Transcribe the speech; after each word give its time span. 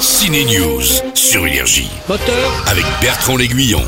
Ciné 0.00 0.44
News 0.44 0.82
sur 1.14 1.46
Énergie 1.46 1.88
Moteur, 2.08 2.64
avec 2.66 2.84
Bertrand 3.00 3.36
L'Aiguillon. 3.36 3.82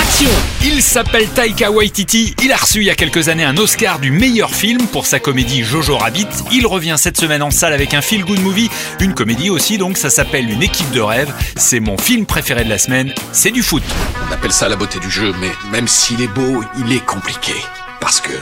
action 0.00 0.30
Il 0.62 0.82
s'appelle 0.82 1.28
Taika 1.28 1.70
Waititi. 1.70 2.34
Il 2.42 2.52
a 2.52 2.56
reçu 2.56 2.78
il 2.80 2.84
y 2.84 2.90
a 2.90 2.94
quelques 2.94 3.28
années 3.28 3.44
un 3.44 3.56
Oscar 3.56 3.98
du 3.98 4.10
meilleur 4.10 4.54
film 4.54 4.86
pour 4.88 5.06
sa 5.06 5.20
comédie 5.20 5.62
Jojo 5.62 5.96
Rabbit. 5.96 6.28
Il 6.52 6.66
revient 6.66 6.96
cette 6.98 7.18
semaine 7.18 7.42
en 7.42 7.50
salle 7.50 7.72
avec 7.72 7.94
un 7.94 8.02
feel 8.02 8.24
good 8.24 8.40
movie, 8.40 8.70
une 9.00 9.14
comédie 9.14 9.50
aussi 9.50 9.78
donc. 9.78 9.96
Ça 9.96 10.10
s'appelle 10.10 10.50
Une 10.50 10.62
équipe 10.62 10.90
de 10.92 11.00
rêve. 11.00 11.32
C'est 11.56 11.80
mon 11.80 11.98
film 11.98 12.26
préféré 12.26 12.64
de 12.64 12.70
la 12.70 12.78
semaine. 12.78 13.12
C'est 13.32 13.50
du 13.50 13.62
foot. 13.62 13.82
On 14.28 14.32
appelle 14.32 14.52
ça 14.52 14.68
la 14.68 14.76
beauté 14.76 14.98
du 15.00 15.10
jeu, 15.10 15.34
mais 15.40 15.50
même 15.70 15.88
s'il 15.88 16.22
est 16.22 16.28
beau, 16.28 16.62
il 16.78 16.92
est 16.92 17.04
compliqué. 17.04 17.54
Parce 18.00 18.20
que 18.20 18.32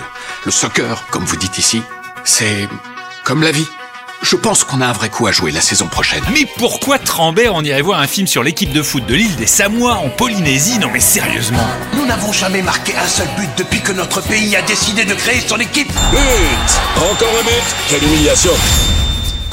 le 0.44 0.50
soccer, 0.50 1.06
comme 1.10 1.24
vous 1.24 1.36
dites 1.36 1.58
ici, 1.58 1.82
c'est 2.24 2.68
comme 3.24 3.42
la 3.42 3.52
vie. 3.52 3.66
Je 4.22 4.36
pense 4.36 4.64
qu'on 4.64 4.80
a 4.80 4.86
un 4.86 4.92
vrai 4.92 5.10
coup 5.10 5.26
à 5.26 5.32
jouer 5.32 5.52
la 5.52 5.60
saison 5.60 5.86
prochaine. 5.86 6.22
Mais 6.32 6.46
pourquoi 6.56 6.98
Trambert 6.98 7.54
on 7.54 7.62
irait 7.62 7.82
voir 7.82 8.00
un 8.00 8.06
film 8.06 8.26
sur 8.26 8.42
l'équipe 8.42 8.72
de 8.72 8.82
foot 8.82 9.06
de 9.06 9.14
l'île 9.14 9.36
des 9.36 9.46
Samoa 9.46 9.94
en 9.94 10.10
Polynésie? 10.10 10.78
Non 10.78 10.88
mais 10.92 11.00
sérieusement. 11.00 11.66
Nous 11.94 12.04
n'avons 12.04 12.32
jamais 12.32 12.62
marqué 12.62 12.94
un 12.96 13.06
seul 13.06 13.28
but 13.36 13.48
depuis 13.56 13.80
que 13.80 13.92
notre 13.92 14.20
pays 14.22 14.56
a 14.56 14.62
décidé 14.62 15.04
de 15.04 15.14
créer 15.14 15.40
son 15.46 15.58
équipe. 15.58 15.92
But 16.10 16.80
Encore 16.96 17.28
un 17.40 17.44
but 17.44 17.76
Quelle 17.88 18.02
humiliation 18.04 18.52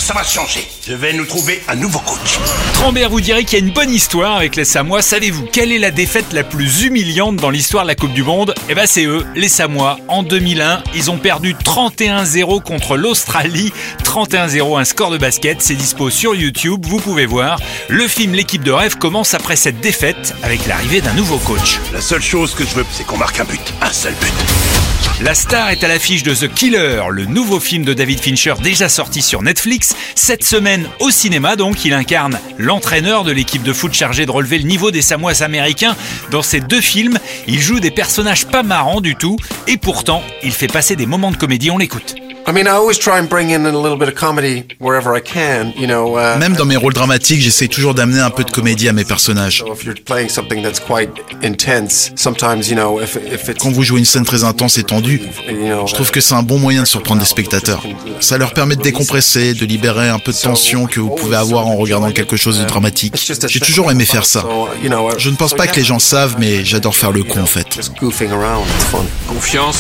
Ça 0.06 0.14
va 0.14 0.24
changer. 0.24 0.68
Je 0.88 0.94
vais 0.94 1.14
nous 1.14 1.26
trouver 1.26 1.64
un 1.68 1.74
nouveau 1.74 1.98
coach. 1.98 2.38
Trambert 2.74 3.10
vous 3.10 3.22
dirait 3.22 3.44
qu'il 3.44 3.58
y 3.58 3.62
a 3.64 3.66
une 3.66 3.74
bonne 3.74 3.90
histoire 3.90 4.36
avec 4.36 4.56
les 4.56 4.64
Samoa. 4.64 5.02
Savez-vous 5.02 5.48
quelle 5.52 5.72
est 5.72 5.80
la 5.80 5.90
défaite 5.90 6.32
la 6.32 6.44
plus 6.44 6.84
humiliante 6.84 7.38
dans 7.38 7.50
l'histoire 7.50 7.86
de 7.86 7.88
la 7.88 7.96
Coupe 7.96 8.14
du 8.14 8.22
Monde? 8.22 8.54
Eh 8.70 8.76
ben 8.76 8.86
c'est 8.86 9.06
eux, 9.06 9.26
les 9.34 9.50
Samoa. 9.50 9.98
En 10.08 10.22
2001, 10.22 10.84
ils 10.94 11.10
ont 11.10 11.18
perdu 11.18 11.56
31-0 11.56 12.62
contre 12.62 12.98
l'Australie. 12.98 13.74
31-0, 14.04 14.80
un 14.80 14.86
score 14.86 15.10
de 15.10 15.18
basket. 15.18 15.64
C'est 15.64 15.74
dispo 15.74 16.12
sur 16.12 16.36
YouTube, 16.36 16.86
vous 16.86 17.00
pouvez 17.00 17.26
voir. 17.26 17.60
Le 17.88 18.08
film 18.08 18.36
L'équipe 18.36 18.64
de 18.64 18.72
rêve 18.72 19.00
commence 19.00 19.34
après 19.34 19.56
cette 19.56 19.80
défaite 19.80 20.36
avec 20.44 20.68
l'arrivée 20.68 21.02
d'un 21.02 21.14
nouveau 21.14 21.40
coach. 21.40 21.80
La 21.94 22.02
seule 22.02 22.22
chose 22.22 22.54
que 22.54 22.64
je 22.64 22.76
veux, 22.76 22.86
c'est 22.92 23.08
qu'on 23.08 23.18
marque 23.18 23.40
un 23.40 23.46
but. 23.46 23.74
Un 23.82 23.92
seul 23.92 24.14
but. 24.22 24.95
La 25.22 25.34
star 25.34 25.70
est 25.70 25.84
à 25.84 25.88
l'affiche 25.88 26.24
de 26.24 26.34
The 26.34 26.54
Killer, 26.54 27.04
le 27.10 27.26
nouveau 27.26 27.60
film 27.60 27.86
de 27.86 27.94
David 27.94 28.20
Fincher 28.20 28.56
déjà 28.62 28.90
sorti 28.90 29.22
sur 29.22 29.42
Netflix. 29.42 29.96
Cette 30.14 30.44
semaine 30.44 30.88
au 31.00 31.10
cinéma, 31.10 31.56
donc, 31.56 31.86
il 31.86 31.94
incarne 31.94 32.40
l'entraîneur 32.58 33.24
de 33.24 33.32
l'équipe 33.32 33.64
de 33.64 33.72
foot 33.74 33.94
chargé 33.94 34.26
de 34.26 34.32
relever 34.32 34.58
le 34.58 34.66
niveau 34.66 34.92
des 34.92 35.02
Samoas 35.02 35.42
américains. 35.42 35.96
Dans 36.32 36.42
ces 36.42 36.60
deux 36.60 36.82
films, 36.82 37.18
il 37.48 37.62
joue 37.62 37.80
des 37.80 37.92
personnages 37.92 38.46
pas 38.46 38.64
marrants 38.64 39.02
du 39.02 39.16
tout, 39.16 39.38
et 39.68 39.78
pourtant, 39.78 40.22
il 40.44 40.52
fait 40.52 40.68
passer 40.68 40.96
des 40.96 41.06
moments 41.06 41.32
de 41.32 41.38
comédie. 41.38 41.72
On 41.72 41.78
l'écoute. 41.78 42.16
I 42.48 42.52
mean, 42.52 42.68
I 42.68 42.74
always 42.76 43.00
try 43.00 43.18
and 43.18 43.28
bring 43.28 43.50
in 43.50 43.66
a 43.66 43.72
little 43.72 43.98
bit 43.98 44.08
of 44.08 44.14
comedy 44.14 44.66
wherever 44.80 45.16
I 45.16 45.20
can, 45.20 45.74
you 45.76 45.88
know. 45.88 46.16
Uh, 46.16 46.38
Même 46.38 46.54
dans 46.56 46.66
mes 46.66 46.76
rôles 46.78 46.94
dramatiques, 46.94 47.42
j'essaie 47.42 47.68
toujours 47.68 47.96
d'amener 47.96 48.20
un 48.20 48.30
peu 48.30 48.44
de 48.44 48.52
comédie 48.52 48.88
à 48.88 48.94
mes 48.94 49.04
personnages. 49.04 49.64
so 49.66 49.74
if 49.74 49.84
you're 49.84 49.96
playing 50.06 50.30
something 50.30 50.62
that's 50.62 50.80
quite 50.80 51.10
intense, 51.44 52.12
sometimes, 52.16 52.70
you 52.70 52.76
know, 52.76 53.02
if, 53.02 53.16
if 53.16 53.50
it's, 53.50 53.60
Quand 53.64 53.72
vous 53.72 53.82
jouez 53.82 53.98
une 53.98 54.06
scène 54.06 54.26
très 54.26 54.44
intense 54.44 54.78
et 54.78 54.84
tendue, 54.84 55.22
you 55.50 55.66
know, 55.68 55.88
je 55.88 55.96
trouve 55.96 56.12
que 56.12 56.22
c'est 56.22 56.36
un 56.36 56.44
bon 56.44 56.60
moyen 56.60 56.84
de 56.84 56.88
surprendre 56.88 57.20
des 57.20 57.28
spectateurs. 57.28 57.82
Ça 58.20 58.38
leur 58.38 58.54
permet 58.54 58.76
de 58.76 58.82
décompresser, 58.84 59.56
de 59.56 59.66
libérer 59.66 60.10
un 60.10 60.20
peu 60.20 60.32
de 60.32 60.38
tension 60.38 60.86
que 60.86 61.00
vous 61.00 61.10
pouvez 61.16 61.38
avoir 61.38 61.66
en 61.66 61.76
regardant 61.78 62.12
quelque 62.12 62.38
chose 62.38 62.60
de 62.60 62.66
dramatique. 62.66 63.16
J'ai 63.48 63.60
toujours 63.60 63.90
aimé 63.92 64.06
faire 64.06 64.26
ça. 64.26 64.42
So, 64.42 64.68
you 64.84 64.90
know, 64.90 65.10
Je 65.18 65.32
ne 65.32 65.36
pense 65.36 65.56
pas 65.56 65.66
que 65.66 65.78
les 65.78 65.84
gens 65.84 65.98
savent, 66.00 66.36
mais 66.38 66.64
j'adore 66.64 66.96
faire 66.96 67.12
le 67.12 67.24
con 67.24 67.42
en 67.42 67.48
fait. 67.48 67.66
just 67.76 67.94
goofing 68.00 68.32
around, 68.32 68.68
it's 68.76 68.86
fun. 68.86 69.04
Confiance. 69.28 69.80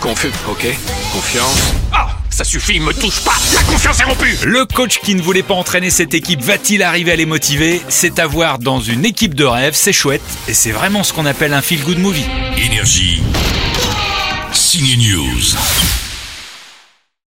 Confu... 0.00 0.28
Ok. 0.48 0.64
Confiance. 1.12 1.74
Ça 2.38 2.44
suffit, 2.44 2.78
me 2.78 2.94
touche 2.94 3.24
pas 3.24 3.34
La 3.52 3.64
confiance 3.64 3.98
est 3.98 4.04
rompue 4.04 4.38
Le 4.44 4.64
coach 4.64 5.00
qui 5.00 5.16
ne 5.16 5.22
voulait 5.22 5.42
pas 5.42 5.54
entraîner 5.54 5.90
cette 5.90 6.14
équipe 6.14 6.40
va-t-il 6.40 6.84
arriver 6.84 7.10
à 7.10 7.16
les 7.16 7.26
motiver? 7.26 7.82
C'est 7.88 8.20
à 8.20 8.28
voir 8.28 8.60
dans 8.60 8.78
une 8.78 9.04
équipe 9.04 9.34
de 9.34 9.44
rêve, 9.44 9.74
c'est 9.74 9.92
chouette, 9.92 10.22
et 10.46 10.54
c'est 10.54 10.70
vraiment 10.70 11.02
ce 11.02 11.12
qu'on 11.12 11.26
appelle 11.26 11.52
un 11.52 11.62
feel-good 11.62 11.98
movie. 11.98 12.26
Énergie. 12.56 13.24
Ciné 14.52 14.98
News. 14.98 16.07